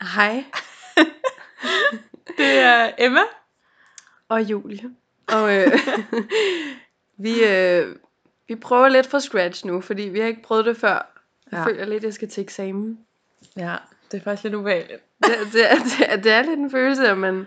[0.00, 0.44] Hej.
[2.36, 3.20] det er Emma.
[4.28, 4.90] Og Julie.
[5.28, 5.72] Og øh,
[7.24, 7.96] vi, øh,
[8.48, 11.22] vi prøver lidt fra scratch nu, fordi vi har ikke prøvet det før.
[11.52, 11.66] Jeg ja.
[11.66, 12.98] føler lidt, at jeg skal til eksamen.
[13.56, 13.76] Ja,
[14.12, 15.02] det er faktisk lidt ubehageligt.
[15.24, 17.46] Det, det, er, det, er, det er lidt en følelse, at man,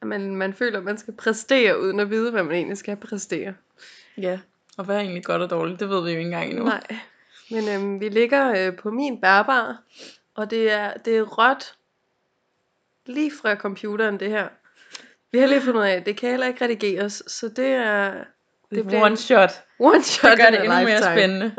[0.00, 2.96] at man, man føler, at man skal præstere, uden at vide, hvad man egentlig skal
[2.96, 3.54] præstere.
[4.16, 4.38] Ja,
[4.76, 6.64] og hvad er egentlig godt og dårligt, det ved vi jo ikke engang endnu.
[6.64, 6.82] Nej,
[7.50, 9.82] men øhm, vi ligger øh, på min bærbar,
[10.38, 11.74] og det er, det er råt
[13.06, 14.48] lige fra computeren, det her.
[15.32, 18.24] Vi har lige fundet ud af, at det kan heller ikke redigeres, så det er...
[18.70, 19.64] Det, bliver one shot.
[19.78, 20.84] One shot Det gør det endnu lifetime.
[20.84, 21.56] mere spændende.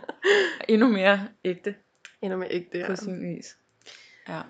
[0.68, 1.76] endnu mere ægte.
[2.22, 2.88] Endnu mere ægte, ja.
[2.88, 3.58] På sin vis.
[4.28, 4.42] Ja.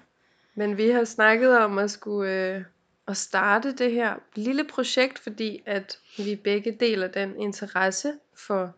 [0.56, 2.64] Men vi har snakket om at skulle øh,
[3.08, 8.14] at starte det her lille projekt, fordi at vi begge deler den interesse
[8.48, 8.76] for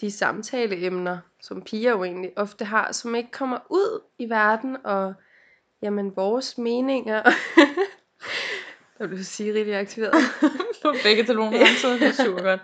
[0.00, 5.14] de samtaleemner, som piger jo egentlig ofte har, som ikke kommer ud i verden, og
[5.82, 7.22] jamen vores meninger.
[8.98, 10.14] Der blev Siri lige aktiveret.
[10.82, 12.60] På begge telefoner samtidig, det er super godt.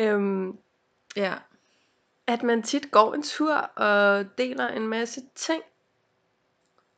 [0.00, 0.58] øhm,
[1.16, 1.34] ja.
[2.26, 5.62] At man tit går en tur og deler en masse ting,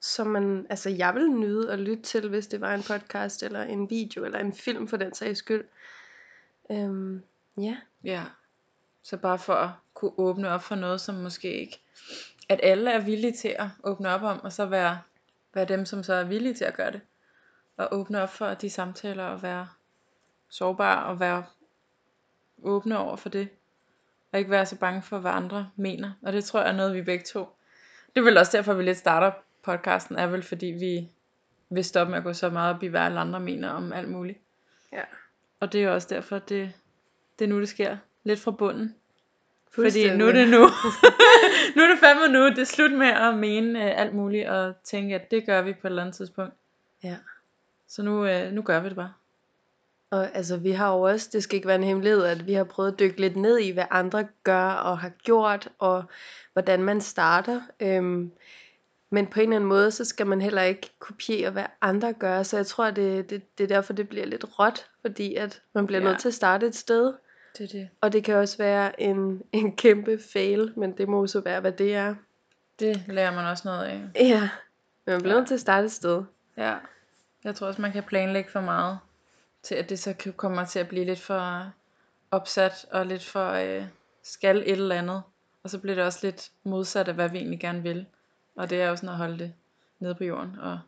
[0.00, 3.62] som man, altså jeg vil nyde at lytte til, hvis det var en podcast, eller
[3.62, 5.64] en video, eller en film for den sags skyld.
[6.70, 7.22] Øhm,
[7.58, 7.76] ja.
[8.04, 8.22] Ja.
[9.02, 11.80] Så bare for at kunne åbne op for noget, som måske ikke,
[12.48, 15.00] at alle er villige til at åbne op om, og så være,
[15.54, 17.00] være dem, som så er villige til at gøre det.
[17.76, 19.68] Og åbne op for de samtaler, og være
[20.48, 21.44] sårbar, og være
[22.62, 23.48] åbne over for det.
[24.32, 26.12] Og ikke være så bange for, hvad andre mener.
[26.22, 27.48] Og det tror jeg er noget, vi begge to.
[28.14, 31.08] Det er vel også derfor, vi lidt starter podcasten, er vel fordi vi
[31.70, 34.08] vil stoppe med at gå så meget op i, hvad alle andre mener om alt
[34.08, 34.38] muligt.
[34.92, 35.02] Ja.
[35.60, 36.72] Og det er jo også derfor, det,
[37.38, 37.96] det er nu, det sker.
[38.28, 38.94] Lidt fra bunden.
[39.70, 40.58] Fordi nu er det nu.
[41.76, 42.48] nu er det fandme nu.
[42.48, 45.72] Det er slut med at mene uh, alt muligt og tænke, at det gør vi
[45.72, 46.54] på et eller andet tidspunkt.
[47.02, 47.16] Ja.
[47.88, 49.12] Så nu, uh, nu gør vi det bare.
[50.10, 52.64] Og altså, vi har jo også, det skal ikke være en hemmelighed, at vi har
[52.64, 56.04] prøvet at dykke lidt ned i, hvad andre gør og har gjort, og
[56.52, 57.60] hvordan man starter.
[57.80, 58.32] Øhm,
[59.10, 62.42] men på en eller anden måde, så skal man heller ikke kopiere, hvad andre gør.
[62.42, 65.86] Så jeg tror, det, det, det er derfor, det bliver lidt råt, fordi at man
[65.86, 66.08] bliver ja.
[66.08, 67.12] nødt til at starte et sted.
[67.58, 67.88] Det det.
[68.00, 71.72] Og det kan også være en, en kæmpe fail, men det må så være, hvad
[71.72, 72.14] det er.
[72.78, 74.08] Det lærer man også noget af.
[74.14, 74.40] Ja,
[75.04, 75.38] men man bliver ja.
[75.40, 76.24] nødt til at starte et sted.
[76.56, 76.76] Ja,
[77.44, 78.98] jeg tror også, man kan planlægge for meget,
[79.62, 81.72] til at det så kommer til at blive lidt for
[82.30, 83.86] opsat, og lidt for øh,
[84.22, 85.22] skal et eller andet.
[85.62, 88.06] Og så bliver det også lidt modsat af, hvad vi egentlig gerne vil.
[88.56, 89.54] Og det er jo sådan at holde det
[89.98, 90.80] nede på jorden, og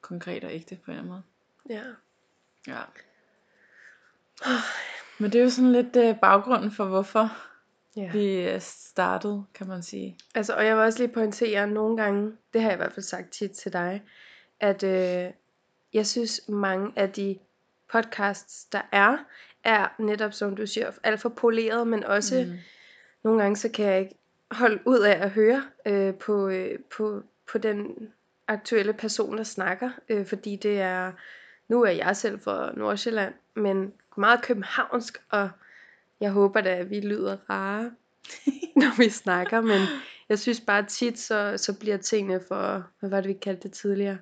[0.00, 1.24] konkret og ægte på en eller anden
[1.68, 1.78] måde.
[1.78, 1.84] Ja.
[2.66, 2.82] Ja.
[5.18, 7.28] Men det er jo sådan lidt uh, baggrunden for, hvorfor
[7.96, 8.10] ja.
[8.12, 10.18] vi øh, startede, kan man sige.
[10.34, 13.04] Altså, og jeg vil også lige pointere, nogle gange, det har jeg i hvert fald
[13.04, 14.02] sagt tit til dig,
[14.60, 15.30] at øh,
[15.92, 17.38] jeg synes mange af de
[17.92, 19.16] podcasts, der er,
[19.64, 22.58] er netop, som du siger, alt for poleret, men også mm.
[23.24, 24.14] nogle gange, så kan jeg ikke
[24.50, 28.08] holde ud af at høre øh, på, øh, på, på den
[28.48, 31.12] aktuelle person, der snakker, øh, fordi det er,
[31.68, 35.50] nu er jeg selv fra Nordsjælland, men meget københavnsk, og
[36.20, 37.90] jeg håber da, at vi lyder rare,
[38.80, 39.80] når vi snakker, men
[40.28, 43.72] jeg synes bare tit, så, så bliver tingene for, hvad var det, vi kaldte det
[43.72, 44.18] tidligere?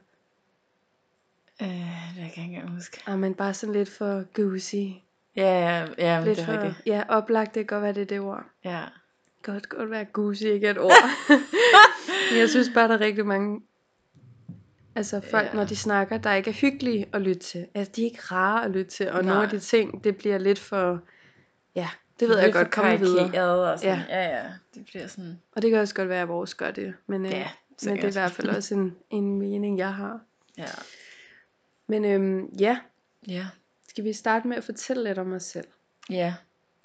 [1.63, 3.03] Øh, det kan jeg ikke engang huske.
[3.07, 4.93] Ah, men bare sådan lidt for goosey.
[5.37, 6.87] Ja, ja, ja lidt det er for, rigtigt.
[6.87, 8.45] Ja, oplagt, det kan godt være, det er det ord.
[8.65, 8.85] Ja.
[9.43, 10.93] Godt, godt være goosey, ikke et ord.
[12.39, 13.61] jeg synes bare, der er rigtig mange
[14.95, 15.55] Altså folk, ja.
[15.55, 17.67] når de snakker, der ikke er hyggelige at lytte til.
[17.75, 19.33] Altså, de er ikke rare at lytte til, og Nej.
[19.33, 21.01] nogle af de ting, det bliver lidt for,
[21.75, 21.89] ja,
[22.21, 23.73] det ved jeg godt, komme videre.
[23.73, 23.99] Og sådan.
[24.09, 24.21] Ja.
[24.21, 24.45] ja, ja,
[24.75, 25.41] det bliver sådan.
[25.57, 27.49] Og det kan også godt være, at vores gør det, men, øh, ja,
[27.85, 30.21] men det er i hvert fald også en, en mening, jeg har.
[30.59, 30.65] Ja.
[31.87, 32.79] Men øhm, ja,
[33.29, 33.47] ja,
[33.89, 35.69] skal vi starte med at fortælle lidt om os selv?
[36.11, 36.35] Ja,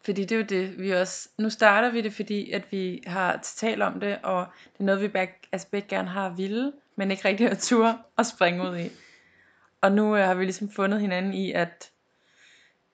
[0.06, 1.30] fordi det er jo det, vi også...
[1.38, 5.02] Nu starter vi det, fordi at vi har talt om det, og det er noget,
[5.02, 8.78] vi begge, altså begge gerne har ville, men ikke rigtig har tur at springe ud
[8.78, 8.90] i.
[9.82, 11.92] Og nu øh, har vi ligesom fundet hinanden i, at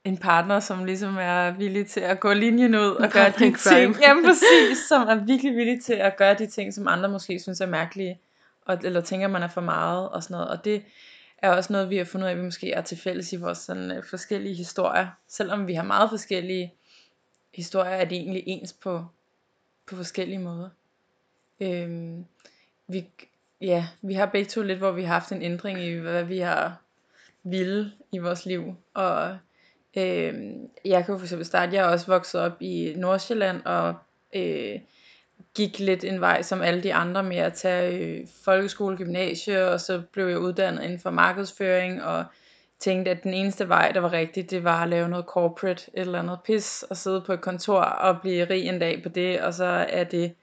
[0.03, 3.95] en partner, som ligesom er villig til at gå linjen ud og gøre de ting,
[4.01, 7.61] jamen præcis, som er virkelig villig til at gøre de ting, som andre måske synes
[7.61, 8.19] er mærkelige,
[8.65, 10.49] og, eller tænker, man er for meget og sådan noget.
[10.49, 10.83] Og det
[11.37, 13.35] er også noget, vi har fundet ud af, at vi måske er til fælles i
[13.35, 15.07] vores sådan, uh, forskellige historier.
[15.27, 16.73] Selvom vi har meget forskellige
[17.53, 19.05] historier, er de egentlig ens på,
[19.85, 20.69] på forskellige måder.
[21.59, 22.25] Øhm,
[22.87, 23.05] vi,
[23.63, 26.39] ja, vi har begge to lidt, hvor vi har haft en ændring i, hvad vi
[26.39, 26.81] har
[27.43, 28.75] ville i vores liv.
[28.93, 29.37] Og
[29.97, 30.33] øh,
[30.85, 33.95] jeg kan jo for eksempel starte, jeg er også vokset op i Nordsjælland, og
[34.35, 34.79] øh,
[35.55, 39.81] gik lidt en vej som alle de andre med at tage øh, folkeskole, gymnasie, og
[39.81, 42.25] så blev jeg uddannet inden for markedsføring, og
[42.79, 46.01] tænkte, at den eneste vej, der var rigtig, det var at lave noget corporate, et
[46.01, 49.41] eller andet pis, og sidde på et kontor og blive rig en dag på det,
[49.41, 50.33] og så er det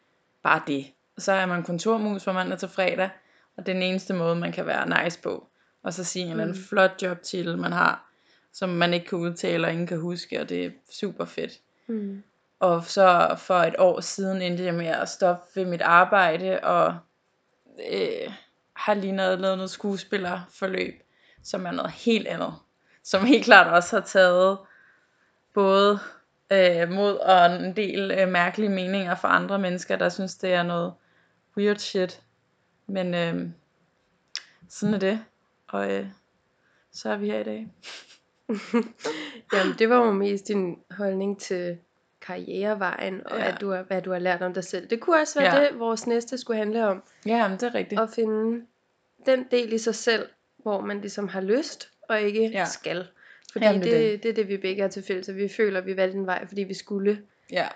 [0.43, 0.87] bare det.
[1.21, 3.11] Så er man kontormus fra mandag til fredag,
[3.57, 5.47] og det er den eneste måde, man kan være nice på.
[5.83, 6.65] Og så sige en eller anden Mm.
[6.65, 8.11] flot jobtitel, man har,
[8.53, 11.53] som man ikke kan udtale, og ingen kan huske, og det er super fedt.
[11.87, 12.23] Mm.
[12.61, 16.97] Og så for et år siden endte jeg med at stoppe ved mit arbejde, og
[17.93, 18.33] øh,
[18.73, 21.03] har lige noget, lavet noget skuespillerforløb,
[21.43, 22.55] som er noget helt andet.
[23.05, 24.59] Som helt klart også har taget
[25.55, 25.99] både
[26.53, 30.63] øh, mod og en del øh, mærkelige meninger fra andre mennesker, der synes, det er
[30.63, 30.93] noget
[31.57, 32.23] weird shit.
[32.87, 33.49] Men øh,
[34.69, 35.21] sådan er det.
[35.69, 36.07] Og øh,
[36.93, 37.69] så er vi her i dag.
[39.53, 41.79] Jamen, det var jo mest din holdning til
[42.21, 43.49] karrierevejen, og Ja.
[43.55, 44.89] at du har, hvad du har lært om dig selv.
[44.91, 45.69] Det kunne også være Ja.
[45.69, 47.03] det, vores næste skulle handle om.
[47.27, 48.01] Ja, men det er rigtigt.
[48.01, 48.67] At finde
[49.27, 52.65] den del i sig selv, hvor man ligesom har lyst, og ikke Ja.
[52.65, 53.07] skal.
[53.53, 55.49] Fordi Jamen, det, det er det, er det, vi begge er til fælles, at vi
[55.49, 57.71] føler, at vi valgte en vej, fordi vi skulle, Ja, øh,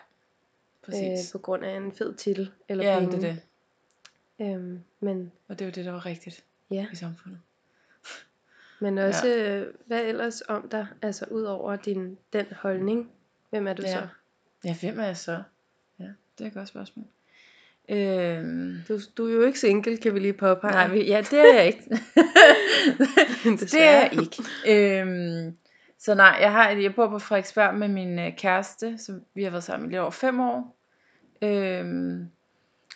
[0.85, 1.33] præcis.
[1.33, 3.17] på grund af en fed titel eller ja, penge.
[3.17, 3.41] det er det.
[4.41, 6.87] Øhm, men, Og det er jo det, der var rigtigt ja.
[6.93, 7.41] i samfundet.
[8.81, 9.65] men også, ja.
[9.87, 13.11] hvad ellers om dig, altså ud over din, den holdning,
[13.51, 13.93] hvem er du Ja.
[13.93, 14.09] så?
[14.65, 15.43] Ja, hvem er jeg så?
[15.99, 16.09] Ja,
[16.39, 17.05] det er et godt spørgsmål.
[17.89, 20.73] Øhm, Du, du er jo ikke single, kan vi lige påpege.
[20.89, 21.83] nej, ja, det er jeg ikke.
[23.61, 24.43] det er jeg ikke.
[25.01, 25.57] Øhm,
[25.99, 29.51] så nej, jeg, har, jeg bor på Frederiksberg med min øh, kæreste, så vi har
[29.51, 30.77] været sammen i lidt over fem år.
[31.43, 32.29] Øhm,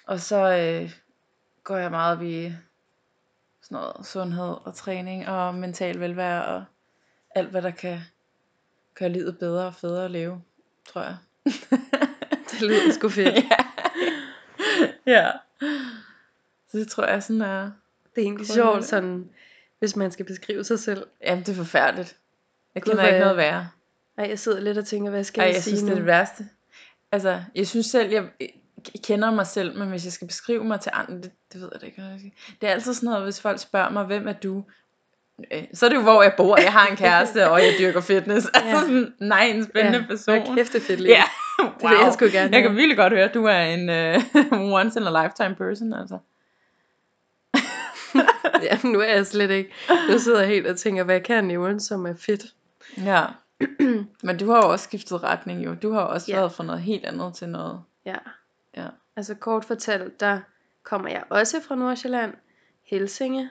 [0.06, 0.90] og så øh,
[1.68, 2.52] går jeg meget op i
[3.62, 6.64] sådan noget sundhed og træning og mental velvære og
[7.34, 8.00] alt, hvad der kan
[8.94, 10.42] gøre livet bedre og federe at leve,
[10.92, 11.16] tror jeg.
[12.50, 13.34] Det lyder sgu fedt.
[13.36, 13.58] ja.
[15.16, 15.30] ja.
[16.68, 17.70] Så det tror jeg sådan er...
[18.14, 19.30] Det er egentlig sjovt, sådan,
[19.78, 21.06] hvis man skal beskrive sig selv.
[21.22, 22.16] Jamen, det er forfærdeligt.
[22.74, 23.68] Jeg kender ikke noget værre.
[24.18, 25.86] Ej, jeg sidder lidt og tænker, hvad skal Ej, jeg, jeg sige synes, nu?
[25.88, 26.48] det er det værste.
[27.12, 28.30] Altså, jeg synes selv, jeg
[29.04, 31.80] kender mig selv, men hvis jeg skal beskrive mig til andre, det, det ved jeg
[31.80, 32.32] da ikke, jeg.
[32.60, 34.64] Det er altid sådan noget, hvis folk spørger mig, hvem er du?
[35.52, 38.00] Øh, Så er det jo, hvor jeg bor, jeg har en kæreste, og jeg dyrker
[38.00, 38.46] fitness.
[38.54, 38.80] Altså Ja.
[38.80, 40.42] sådan, nej, en spændende ja, person.
[40.42, 41.10] Hvor kæft, det er fedt liv.
[41.10, 41.22] Ja,
[41.58, 41.72] wow.
[41.80, 44.72] Det vil jeg sgu gerne Jeg kan virkelig godt høre, at du er en uh,
[44.80, 46.18] once in a lifetime person, altså.
[48.68, 49.70] ja, nu er jeg slet ikke.
[50.10, 52.44] Nu sidder jeg helt og tænker, hvad kan jeg nævne, som er fedt?
[53.04, 53.24] Ja.
[54.26, 55.74] Men du har jo også skiftet retning jo.
[55.74, 56.36] Du har også ja.
[56.38, 57.80] været fra noget helt andet til noget.
[58.06, 58.14] Ja.
[58.78, 58.88] Ja.
[59.16, 60.40] Altså kort fortalt, der
[60.82, 62.34] kommer jeg også fra Nordsjælland.
[62.82, 63.50] Helsinge.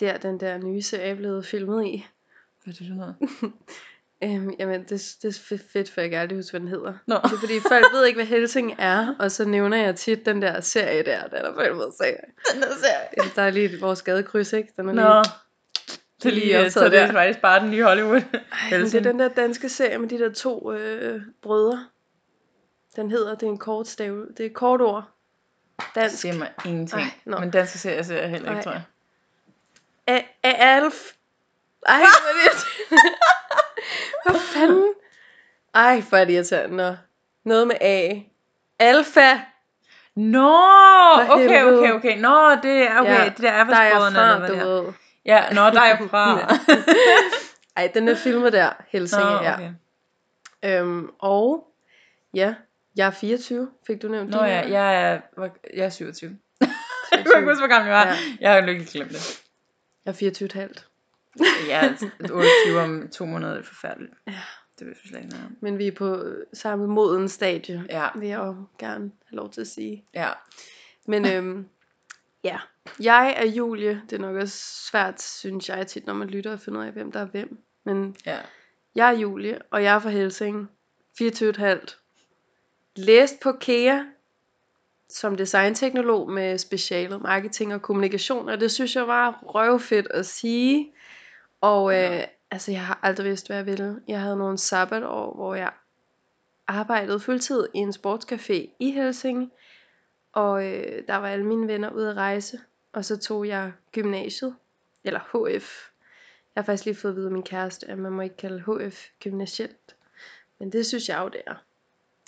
[0.00, 2.06] Der den der nye serie er blevet filmet i.
[2.64, 3.16] Hvad er det for noget?
[4.22, 6.92] Øhm, jamen, det, det er fedt, for jeg kan aldrig huske, hvad den hedder.
[7.06, 7.14] Nå.
[7.14, 10.42] Det er fordi, folk ved ikke, hvad Helsing er, og så nævner jeg tit den
[10.42, 12.16] der serie der, den er måde serie.
[12.54, 13.30] Den der serie.
[13.36, 14.72] Der er lige vores gadekryds, ikke?
[14.76, 15.00] Den er Nå.
[15.02, 15.22] lige,
[16.22, 18.20] Det er lige lige, optaget så det er faktisk bare den nye Hollywood.
[18.72, 21.86] Ej, det er den der danske serie med de der to øh, brødre.
[22.96, 25.04] Den hedder, det er en kort stav, det er et kort ord.
[25.78, 26.18] Det Dansk.
[26.20, 27.02] siger mig ingenting.
[27.02, 27.38] Ej, nå.
[27.38, 28.62] Men danske serier ser jeg heller ikke, Ej.
[28.62, 28.82] tror jeg.
[30.42, 31.12] A- Alf.
[31.86, 32.98] Ej, hvor er det.
[34.30, 34.92] Hvad fanden?
[35.74, 36.76] Ej, hvor er det irriterende.
[36.76, 36.96] Nå.
[37.44, 38.20] Noget med A.
[38.78, 39.40] Alfa.
[40.14, 40.48] Nå,
[41.26, 42.18] For okay, okay, okay.
[42.18, 43.18] Nå, det er okay.
[43.18, 44.66] Ja, det der er Der er eller fra, hvad du det er.
[44.66, 44.92] ved.
[45.24, 46.54] Ja, nå, der er jeg fra.
[47.76, 49.54] Ej, den er filmet der, Helsinge, ja.
[49.54, 49.70] okay.
[50.62, 51.68] Øhm, og
[52.34, 52.54] ja,
[52.96, 54.70] jeg er 24, fik du nævnt Nå din ja, alder?
[54.78, 56.30] jeg er, hvor- jeg er 27.
[56.60, 56.68] jeg
[57.10, 58.06] kan ikke huske, hvor gammel jeg var.
[58.06, 58.16] Ja.
[58.40, 59.42] Jeg har lykkelig glemt det.
[60.04, 60.86] Jeg er 24 et halvt.
[61.68, 64.12] Jeg er 28 om to måneder, det er forfærdeligt.
[64.26, 64.32] Ja.
[64.78, 65.56] Det vil jeg slet ikke noget om.
[65.60, 69.50] Men vi er på øh, samme moden stadie, Ja, vil jeg jo gerne have lov
[69.50, 70.04] til at sige.
[70.14, 70.28] ja.
[71.06, 71.66] Men øhm,
[72.44, 72.58] ja,
[73.00, 74.02] jeg er Julie.
[74.10, 74.58] Det er nok også
[74.90, 77.58] svært, synes jeg tit, når man lytter og finder ud af, hvem der er hvem.
[77.84, 78.38] Men ja.
[78.94, 80.70] jeg er Julie, og jeg er fra Helsing.
[81.22, 82.05] 24,5.
[82.96, 84.02] Læst på KEA
[85.08, 90.92] som designteknolog med specialet marketing og kommunikation, og det synes jeg var røvfedt at sige.
[91.60, 92.24] Og øh, Ja.
[92.50, 94.00] altså, jeg har aldrig vidst, hvad jeg ville.
[94.08, 95.72] Jeg havde nogle sabbatår, hvor jeg
[96.66, 99.50] arbejdede fuldtid i en sportscafé i Helsinge,
[100.32, 102.60] og øh, der var alle mine venner ude at rejse,
[102.92, 104.56] og så tog jeg gymnasiet,
[105.04, 105.88] eller HF.
[106.54, 108.60] Jeg har faktisk lige fået at vide af min kæreste, at man må ikke kalde
[108.66, 109.96] HF gymnasielt.
[110.58, 111.54] Men det synes jeg jo, det er.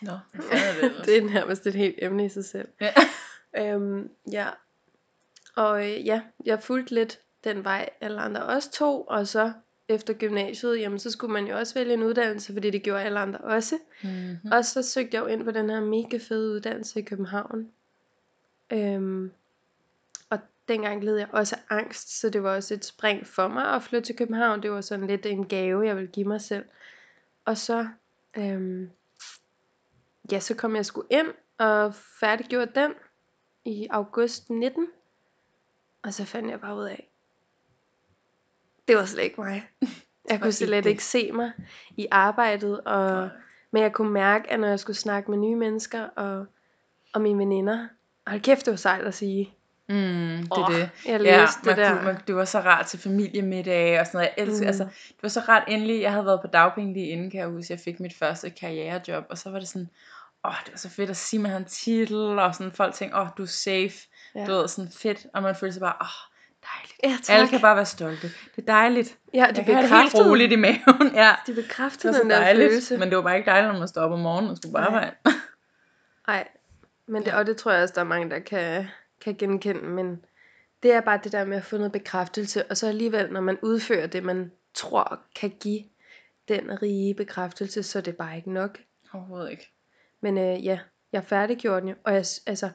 [0.02, 0.12] Nå,
[0.52, 2.68] er det det er nærmest et helt emne i sig selv.
[2.80, 2.92] Ja.
[3.56, 4.48] Øhm, ja.
[5.56, 9.52] Og øh, ja, jeg fulgte lidt den vej, alle andre også tog, og så
[9.88, 13.18] efter gymnasiet, jamen så skulle man jo også vælge en uddannelse, fordi det gjorde alle
[13.18, 13.78] andre også.
[14.02, 14.52] Mm-hmm.
[14.52, 17.70] Og så søgte jeg jo ind på den her mega fede uddannelse i København.
[18.70, 19.32] Øhm,
[20.30, 20.38] og
[20.68, 24.06] dengang led jeg også angst, så det var også et spring for mig at flytte
[24.06, 24.62] til København.
[24.62, 26.64] Det var sådan lidt en gave, jeg ville give mig selv.
[27.44, 27.88] Og så,
[28.36, 28.90] øhm,
[30.32, 32.94] ja, så kom jeg sgu ind og færdiggjorde den
[33.64, 34.86] i august 19.
[36.02, 37.08] Og så fandt jeg bare ud af,
[38.88, 39.68] det var slet ikke mig.
[40.30, 41.52] Jeg kunne slet ikke se mig
[41.96, 43.28] i arbejdet, og,
[43.70, 46.46] men jeg kunne mærke, at når jeg skulle snakke med nye mennesker og,
[47.14, 47.88] og mine veninder,
[48.26, 49.54] hold kæft, det var sejt at sige.
[49.88, 50.80] Mm, det er Åh, det.
[50.80, 51.92] Jeg Ja, læste man det der.
[51.94, 54.30] kunne, man, det var så rart til familiemiddag og sådan noget.
[54.36, 54.66] Jeg elsker, mm.
[54.66, 56.00] altså, det var så rart endelig.
[56.00, 57.72] Jeg havde været på dagpenge lige inden, kan jeg huske.
[57.72, 59.90] Jeg fik mit første karrierejob, og så var det sådan,
[60.48, 63.18] åh, det var så fedt at sige, man havde en titel, og sådan folk tænkte,
[63.18, 63.92] åh, du er safe.
[64.34, 64.46] Ja.
[64.46, 66.06] Du ved, sådan fedt, og man følte sig bare, åh,
[66.74, 67.00] dejligt.
[67.04, 67.36] Ja, tak.
[67.36, 68.26] Alle kan bare være stolte.
[68.56, 69.18] Det er dejligt.
[69.34, 71.14] ja, Jeg de kan have det helt bekræftede, roligt i maven.
[71.14, 71.34] ja.
[71.46, 72.70] de Det bekræftede den der dejligt.
[72.70, 72.98] følelse.
[72.98, 74.86] Men det var bare ikke dejligt, når man står op om morgenen og skulle bare
[74.86, 75.14] arbejde.
[76.26, 76.48] Nej,
[77.06, 78.86] men det, og det tror jeg også, der er mange, der kan,
[79.24, 80.24] kan genkende, men
[80.82, 83.58] det er bare det der med at få noget bekræftelse, og så alligevel, når man
[83.62, 85.84] udfører det, man tror kan give
[86.48, 88.78] den rige bekræftelse, så er det bare ikke nok.
[89.14, 89.72] Overhovedet ikke.
[90.22, 90.78] Men øh, ja,
[91.12, 92.70] jeg færdiggjorde den jo, og jeg, altså,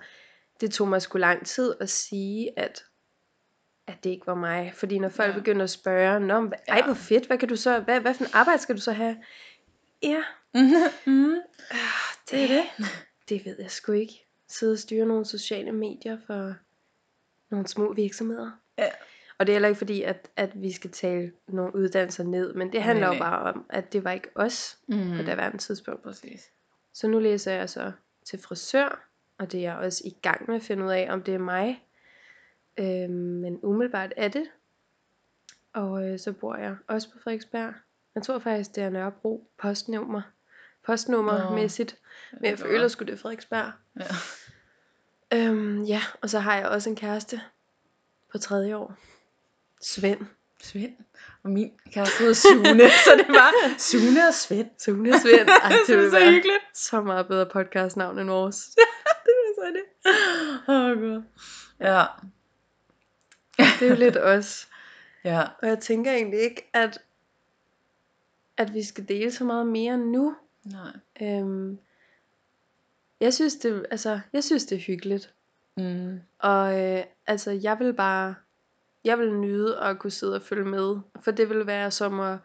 [0.62, 2.84] det tog mig sgu lang tid at sige, at,
[3.88, 4.72] at det ikke var mig.
[4.76, 5.38] Fordi når folk Ja.
[5.38, 8.24] begynder at spørge, Nå, men ej hvor fedt, hvad kan du så, hvad, hvad for
[8.24, 9.18] en arbejde skal du så have?
[10.04, 10.24] Ja,
[11.08, 11.36] mm.
[12.32, 12.64] det er det.
[13.30, 14.26] Det ved jeg sgu ikke.
[14.48, 16.54] Sidde og styre nogle sociale medier for
[17.52, 18.52] nogle små virksomheder.
[18.78, 18.90] Ja.
[19.38, 22.72] Og det er heller ikke fordi, at, at vi skal tale nogle uddannelser ned, men
[22.74, 23.30] det handler Nej, jo nej.
[23.30, 24.78] bare om, at det var ikke os.
[24.88, 25.18] Mm.
[25.18, 26.04] på daværende tidspunkt.
[26.04, 26.42] Præcis.
[26.94, 27.92] Så nu læser jeg så
[28.26, 29.08] til frisør,
[29.38, 31.40] og det er jeg også i gang med at finde ud af, om det er
[31.40, 31.84] mig.
[32.78, 34.50] Øhm, men umiddelbart er det.
[35.74, 37.74] Og øh, så bor jeg også på Frederiksberg.
[38.16, 40.22] Jeg tror faktisk, det er Nørrebro postnummer.
[40.86, 41.98] Postnummermæssigt.
[42.32, 43.72] Men jeg føler sgu, det er Frederiksberg.
[44.00, 44.06] Ja.
[45.34, 47.42] Øhm, ja, og så har jeg også en kæreste
[48.32, 48.96] på tredje år.
[49.82, 50.26] Svend.
[50.64, 50.94] Svend.
[51.44, 54.70] Og min kæreste hedder Sune, så det var Sune og Svend.
[54.78, 55.50] Sune Svend.
[55.50, 56.64] Ej, det det er så hyggeligt.
[56.74, 58.76] så meget bedre podcastnavn end vores.
[59.26, 59.84] Det er så det.
[60.68, 61.24] Åh, oh, god.
[61.80, 62.06] Ja.
[63.58, 64.68] Det er jo lidt os.
[65.24, 65.42] Ja.
[65.62, 67.02] Og jeg tænker egentlig ikke, at,
[68.58, 70.36] at vi skal dele så meget mere nu.
[70.64, 70.92] Nej.
[71.22, 71.80] Øhm,
[73.20, 75.34] jeg synes det, altså, jeg synes det er hyggeligt.
[75.78, 76.20] Mm.
[76.40, 78.36] Og øh, altså, jeg vil bare,
[79.04, 80.98] jeg vil nyde at kunne sidde og følge med.
[81.22, 82.38] For det vil være som at,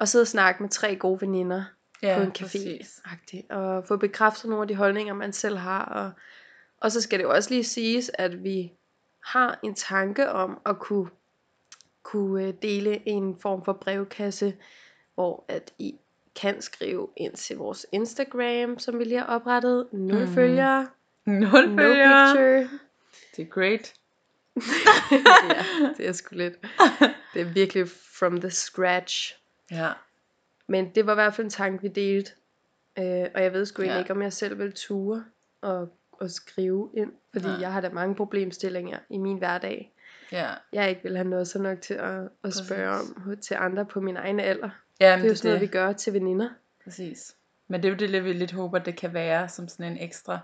[0.00, 1.64] at sidde og snakke med tre gode veninder
[2.02, 3.54] Ja, på en café.
[3.54, 5.84] Og få bekræftet nogle af de holdninger, man selv har.
[5.84, 6.10] Og,
[6.80, 8.72] og så skal det jo også lige siges, at vi
[9.24, 11.08] har en tanke om at kunne,
[12.02, 14.56] kunne øh, dele en form for brevkasse,
[15.14, 15.94] hvor at I
[16.40, 19.88] kan skrive ind til vores Instagram, som vi lige har oprettet.
[19.92, 20.34] Nul mm.
[20.34, 20.88] følgere,
[21.26, 22.34] Nul no følgere.
[22.34, 22.78] picture.
[23.36, 23.94] Det er great.
[25.10, 26.54] ja, det er sgu lidt.
[27.34, 29.38] Det er virkelig from the scratch.
[29.70, 29.92] Ja.
[30.68, 32.32] Men det var i hvert fald en tanke, vi delte.
[32.98, 33.98] Øh, og jeg ved sgu Ja.
[33.98, 35.24] ikke, om jeg selv vil ture
[35.60, 37.12] og, og skrive ind.
[37.32, 37.60] Fordi Nej.
[37.60, 39.92] jeg har da mange problemstillinger i min hverdag.
[40.32, 40.50] Ja.
[40.72, 44.00] Jeg ikke vil have noget så nok til at, at spørge om til andre på
[44.00, 44.70] min egen alder.
[45.00, 46.48] Jamen, Det er jo sådan noget, vi gør til veninder.
[46.84, 47.34] Præcis.
[47.68, 50.38] Men det er jo det, vi lidt håber, det kan være som sådan en ekstra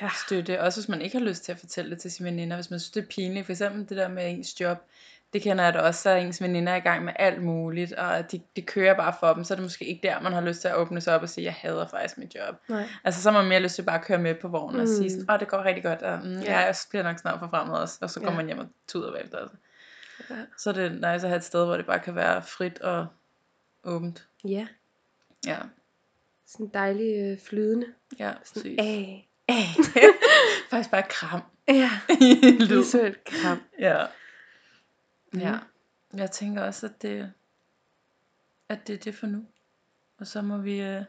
[0.00, 0.08] Ja.
[0.26, 0.60] støtte.
[0.60, 2.56] Også hvis man ikke har lyst til at fortælle det til sine veninder.
[2.56, 3.46] Hvis man synes, det er pinligt.
[3.46, 4.78] For eksempel det der med ens job.
[5.32, 7.92] Det kender jeg da også, så er ens veninder er i gang med alt muligt.
[7.92, 9.44] Og de, de kører bare for dem.
[9.44, 11.28] Så er det måske ikke der, man har lyst til at åbne sig op og
[11.28, 12.54] sige, jeg hader faktisk mit job.
[12.68, 12.88] Nej.
[13.04, 15.16] Altså så har man mere lyst til bare at køre med på vognen og sige,
[15.20, 15.26] Mm.
[15.30, 16.58] åh det går rigtig godt, og mm, Ja.
[16.58, 18.36] jeg bliver nok snart forfremmet også, og så går Ja.
[18.36, 19.38] man hjem og tuder bagefter.
[19.38, 19.56] Altså.
[20.30, 20.34] Ja.
[20.58, 23.06] Så er det nice at have et sted, hvor det bare kan være frit og
[23.84, 24.26] åbent.
[24.44, 24.66] Ja.
[25.46, 25.56] Ja,
[26.46, 27.86] Sådan dejlig øh, flydende.
[28.18, 29.22] ja, Sådan
[29.76, 29.96] præcis.
[29.96, 30.02] af.
[30.70, 31.40] Faktisk bare kram.
[31.68, 31.90] Ja.
[32.78, 33.58] Visuelt kram.
[33.78, 34.06] Ja.
[35.32, 35.40] Mm.
[35.40, 35.58] ja.
[36.14, 37.32] Jeg tænker også, at det,
[38.68, 39.44] at det er det for nu.
[40.18, 41.02] Og så må vi øh,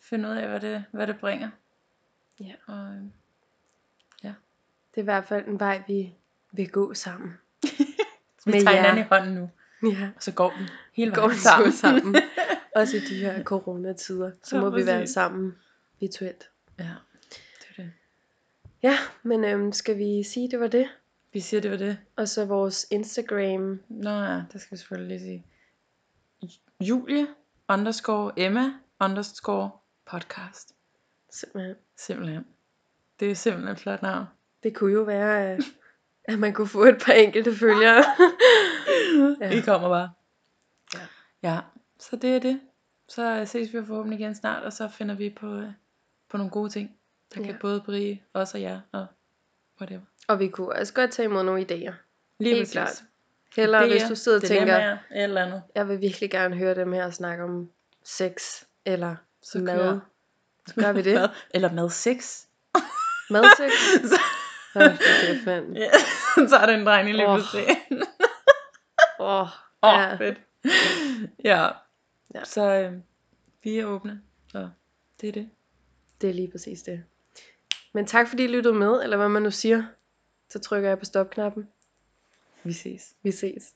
[0.00, 1.50] finde ud af, hvad det, hvad det bringer.
[2.40, 2.52] Ja.
[2.66, 3.02] Og, øh,
[4.22, 6.14] Det er i hvert fald en vej, vi
[6.52, 7.32] vil gå sammen.
[8.46, 8.76] vi tager jer.
[8.80, 9.50] hinanden i hånden nu,
[9.92, 10.08] Ja.
[10.16, 11.72] og så går den hele går vejen en sammen.
[11.72, 12.16] sammen.
[12.74, 14.30] Også i de her coronatider.
[14.42, 15.14] Så Ja, må vi være præcis.
[15.14, 15.56] sammen
[16.00, 16.50] virtuelt.
[16.78, 16.94] Ja,
[17.30, 17.92] det er det.
[18.82, 20.88] Ja, men øhm, skal vi sige, det var det?
[21.32, 21.98] Vi siger, det var det.
[22.16, 23.80] Og så vores Instagram.
[23.88, 25.44] Nå ja, det skal vi selvfølgelig lige sige.
[26.80, 27.26] Julie
[27.68, 29.70] underscore Emma underscore
[30.06, 30.74] podcast.
[31.30, 31.76] Simpelthen.
[31.96, 32.44] Simpelthen.
[33.20, 34.26] Det er simpelthen et flot navn.
[34.62, 35.60] Det kunne jo være, at,
[36.28, 38.04] at man kunne få et par enkelte følgere.
[39.40, 39.50] Ja.
[39.50, 40.10] I kommer bare.
[41.42, 41.60] Ja,
[42.00, 42.60] så det er det.
[43.08, 45.72] Så øh, ses vi forhåbentlig igen snart, og så finder vi på, øh,
[46.34, 46.96] på nogle gode ting,
[47.34, 47.46] der ja.
[47.46, 49.06] Kan både berige os og jer, og
[49.80, 50.00] whatever.
[50.28, 51.92] Og vi kunne også godt tage imod nogle idéer.
[52.38, 53.02] Lige Helt klart.
[53.56, 55.62] Heller hvis du sidder og tænker, et eller andet.
[55.74, 57.70] jeg vil virkelig gerne høre dem her snakke om
[58.04, 59.76] sex, eller Så mad.
[59.78, 60.00] kører-
[60.66, 61.14] Så gør vi det.
[61.20, 62.48] Mad, eller mad 6.
[63.30, 63.72] Madsex.
[64.04, 64.20] så,
[64.74, 65.76] Hold kæft, mand.
[65.76, 65.90] ja,
[66.48, 67.36] så er det en drejning lige Åh.
[67.36, 67.66] pludselig.
[69.20, 69.48] Åh, Åh,
[69.82, 70.12] Ja.
[70.12, 70.40] oh, fedt.
[71.44, 71.68] Ja.
[72.34, 72.44] Ja.
[72.44, 72.92] Så øh,
[73.64, 74.22] vi er åbne,
[74.52, 74.68] så
[75.20, 75.50] det er det.
[76.20, 77.04] Det er lige præcis det.
[77.94, 79.84] Men tak fordi I lyttede med, eller hvad man nu siger.
[80.48, 81.68] Så trykker jeg på stopknappen.
[82.64, 83.14] Vi ses.
[83.22, 83.74] Vi ses.